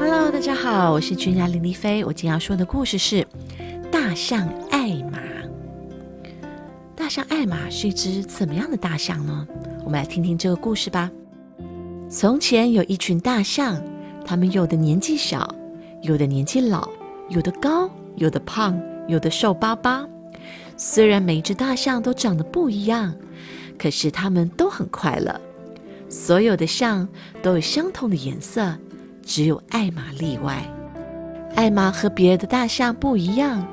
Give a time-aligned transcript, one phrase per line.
[0.00, 2.04] Hello，大家好，我是君雅林丽菲。
[2.04, 3.20] 我今天要说的故事是
[3.88, 5.18] 《大象艾玛》。
[6.96, 9.46] 大象艾玛是一只怎么样的大象呢？
[9.84, 11.08] 我们来听听这个故事吧。
[12.10, 13.80] 从前有一群大象，
[14.24, 15.48] 它们有的年纪小，
[16.02, 16.90] 有的年纪老，
[17.28, 18.76] 有的高，有的胖，
[19.06, 20.04] 有的瘦巴巴。
[20.76, 23.14] 虽然每一只大象都长得不一样，
[23.78, 25.40] 可是它们都很快乐。
[26.12, 27.08] 所有的象
[27.42, 28.76] 都有相同的颜色，
[29.24, 30.62] 只有艾玛例外。
[31.56, 33.66] 艾玛和别的大象不一样，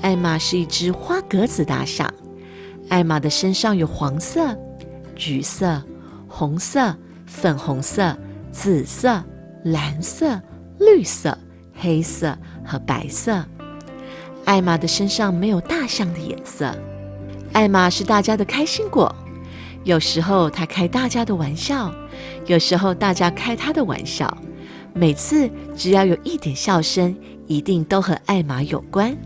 [0.00, 2.08] 艾玛是一只花格子大象。
[2.88, 4.56] 艾玛的身上有黄色、
[5.16, 5.82] 橘色、
[6.28, 6.96] 红色。
[7.32, 8.18] 粉红色、
[8.50, 9.22] 紫色、
[9.62, 10.42] 蓝色、
[10.80, 11.38] 绿色、
[11.72, 13.46] 黑色和白色。
[14.44, 16.74] 艾玛的身上没有大象的颜色。
[17.52, 19.14] 艾玛是大家的开心果。
[19.84, 21.92] 有时候他开大家的玩笑，
[22.46, 24.36] 有时候大家开他的玩笑。
[24.92, 29.16] 每次只要有一点笑声，一定都和艾玛有关。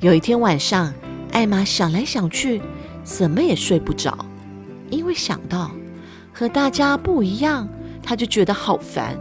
[0.00, 0.92] 有一天晚上，
[1.32, 2.60] 艾玛想来想去，
[3.02, 4.16] 怎么也睡不着，
[4.90, 5.70] 因为想到。
[6.32, 7.66] 和大家不一样，
[8.02, 9.16] 他就觉得好烦。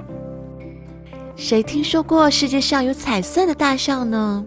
[1.37, 4.45] 谁听说过世界上有彩色的大象呢？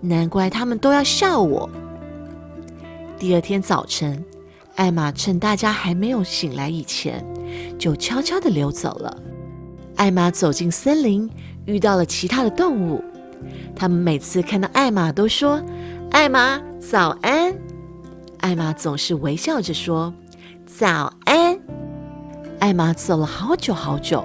[0.00, 1.68] 难怪他们都要笑我。
[3.18, 4.24] 第二天早晨，
[4.74, 7.24] 艾玛趁大家还没有醒来以前，
[7.78, 9.16] 就悄悄地溜走了。
[9.96, 11.30] 艾玛走进森林，
[11.66, 13.04] 遇到了其他的动物。
[13.76, 15.62] 他们每次看到艾玛都说
[16.10, 17.54] ：“艾玛，早安。”
[18.40, 20.12] 艾玛总是微笑着说
[20.66, 21.58] ：“早安。”
[22.58, 24.24] 艾玛走了好久好久，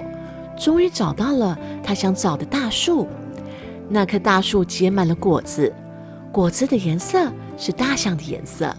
[0.56, 3.06] 终于找到了她想找的大树。
[3.88, 5.72] 那棵大树结满了果子，
[6.32, 8.74] 果子的颜色是大象的颜色。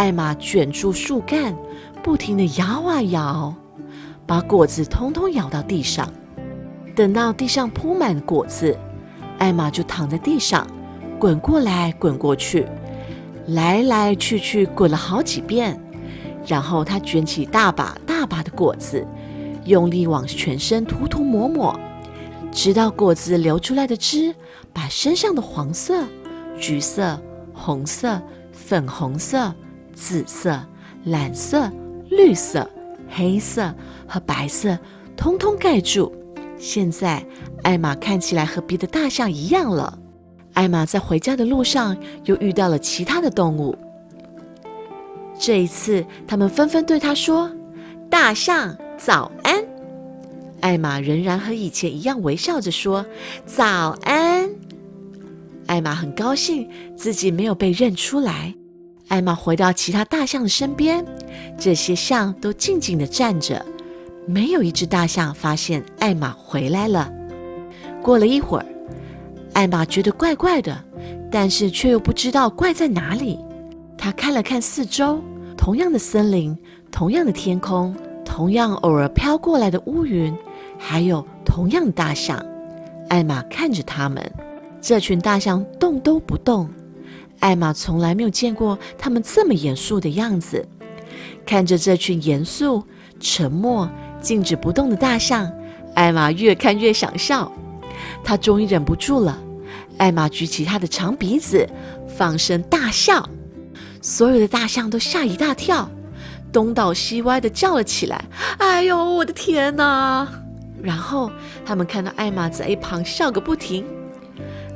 [0.00, 1.54] 艾玛卷住树干，
[2.02, 3.54] 不停地摇啊摇，
[4.26, 6.10] 把果子通通摇到地上。
[6.96, 8.74] 等到地上铺满果子，
[9.36, 10.66] 艾玛就躺在地上，
[11.18, 12.66] 滚过来滚过去，
[13.48, 15.78] 来来去去滚了好几遍。
[16.46, 19.06] 然后他卷起大把大把的果子，
[19.66, 21.78] 用力往全身涂涂抹抹，
[22.50, 24.34] 直到果子流出来的汁
[24.72, 26.06] 把身上的黄色、
[26.58, 27.20] 橘色、
[27.52, 28.18] 红色、
[28.50, 29.54] 粉红色、
[30.00, 30.58] 紫色、
[31.04, 31.70] 蓝色、
[32.08, 32.66] 绿色、
[33.06, 33.72] 黑色
[34.08, 34.76] 和白色
[35.14, 36.10] 通通盖住。
[36.58, 37.22] 现在
[37.62, 39.98] 艾玛看起来和别的大象一样了。
[40.54, 41.94] 艾玛在回家的路上
[42.24, 43.76] 又遇到了其他的动物。
[45.38, 47.50] 这一次，他们纷纷对他说
[48.08, 49.62] ：“大象早安。”
[50.60, 53.04] 艾玛仍然和以前一样微笑着说
[53.44, 54.48] ：“早安。”
[55.68, 58.54] 艾玛很高兴自己没有被认出来。
[59.10, 61.04] 艾玛回到其他大象的身边，
[61.58, 63.64] 这些象都静静地站着，
[64.24, 67.12] 没有一只大象发现艾玛回来了。
[68.00, 68.66] 过了一会儿，
[69.52, 70.84] 艾玛觉得怪怪的，
[71.30, 73.38] 但是却又不知道怪在哪里。
[73.98, 75.20] 他看了看四周。
[75.56, 76.56] 同样的森林，
[76.90, 77.94] 同样的天空，
[78.24, 80.34] 同样偶尔飘过来的乌云，
[80.78, 82.42] 还有同样的大象。
[83.10, 84.24] 艾玛看着他们，
[84.80, 86.66] 这群大象动都不动。
[87.40, 90.66] 艾玛从来没有见过他们这么严肃的样子。
[91.44, 92.84] 看着这群严肃、
[93.18, 93.90] 沉默、
[94.20, 95.50] 静止不动的大象，
[95.94, 97.50] 艾玛越看越想笑。
[98.22, 99.38] 她终于忍不住了。
[99.98, 101.68] 艾玛举起她的长鼻子，
[102.06, 103.28] 放声大笑。
[104.00, 105.90] 所有的大象都吓一大跳，
[106.52, 108.24] 东倒西歪的叫了起来
[108.58, 110.26] ：“哎呦，我的天哪！”
[110.82, 111.30] 然后
[111.66, 113.84] 他们看到艾玛在一旁笑个不停。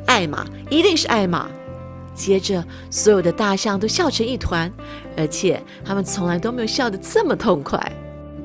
[0.06, 1.48] 艾玛一定是艾玛。
[2.14, 4.72] 接着，所有的大象都笑成一团，
[5.16, 7.80] 而且他们从来都没有笑得这么痛快。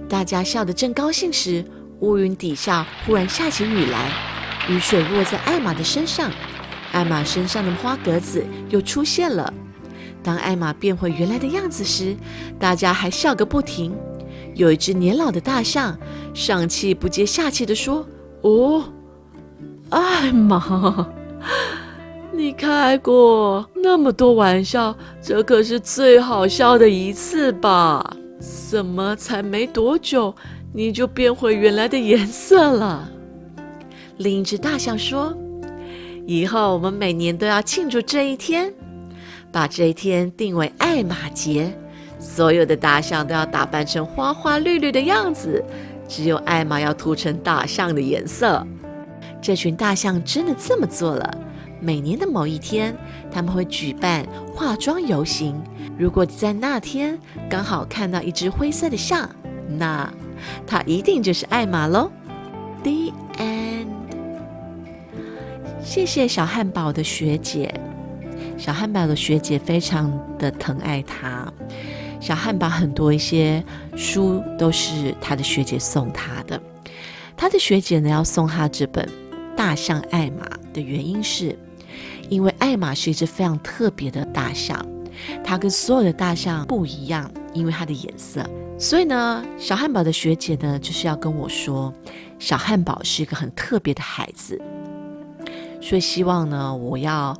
[0.09, 1.63] 大家笑得正高兴时，
[1.99, 4.11] 乌云底下忽然下起雨来，
[4.67, 6.31] 雨水落在艾玛的身上，
[6.91, 9.53] 艾玛身上的花格子又出现了。
[10.23, 12.15] 当艾玛变回原来的样子时，
[12.59, 13.95] 大家还笑个不停。
[14.55, 15.97] 有一只年老的大象
[16.33, 18.05] 上气不接下气地说
[18.41, 18.83] ：“哦，
[19.89, 21.07] 艾玛，
[22.39, 28.15] 你开过那么多玩笑，这可是最好笑的一次吧？
[28.69, 30.33] 怎么才没多久，
[30.71, 33.11] 你就变回原来的颜色了？”
[34.15, 35.37] 另一只大象说
[36.25, 38.73] ：“以后我们每年都要庆祝这一天。”
[39.51, 41.77] 把这一天定为艾玛节，
[42.19, 45.61] 所有的大象都要打扮成花花绿绿的样子，
[46.07, 48.65] 只有艾玛要涂成大象的颜色。
[49.41, 51.37] 这群大象真的这么做了。
[51.81, 52.95] 每年的某一天，
[53.31, 55.61] 他们会举办化妆游行。
[55.97, 57.17] 如果在那天
[57.49, 59.29] 刚好看到一只灰色的象，
[59.67, 60.11] 那
[60.65, 62.11] 它一定就是艾玛喽。
[62.83, 63.87] The end。
[65.83, 67.73] 谢谢小汉堡的学姐，
[68.57, 71.51] 小汉堡的学姐非常的疼爱他。
[72.19, 73.63] 小汉堡很多一些
[73.95, 76.61] 书都是他的学姐送他的。
[77.35, 79.05] 他的学姐呢要送他这本
[79.55, 81.57] 《大象艾玛》的原因是，
[82.29, 84.85] 因为艾玛是一只非常特别的大象，
[85.43, 88.47] 它跟所有的大象不一样，因为它的颜色。
[88.77, 91.93] 所以呢，小汉堡的学姐呢就是要跟我说，
[92.39, 94.61] 小汉堡是一个很特别的孩子，
[95.81, 97.37] 所以希望呢我要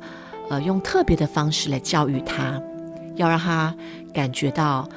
[0.48, 2.60] 呃用特别的方式来教育他，
[3.16, 3.74] 要让他
[4.12, 4.88] 感觉到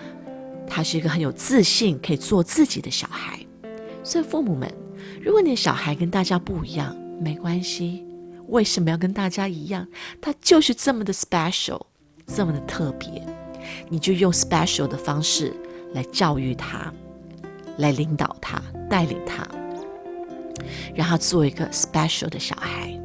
[0.68, 3.40] 他是一个很有自信、可以做自己的小孩。
[4.04, 4.70] 所以父母们。
[5.22, 8.04] 如果你的小孩跟大家不一样，没关系。
[8.48, 9.88] 为什么要跟大家一样？
[10.22, 11.82] 他就是这么的 special，
[12.28, 13.26] 这么的特别。
[13.90, 15.54] 你就用 special 的方式
[15.94, 16.94] 来教育他，
[17.78, 19.48] 来领导他，带领他，
[20.94, 23.00] 让他做一个 special 的小孩。